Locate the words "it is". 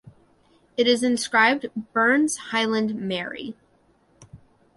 0.77-1.03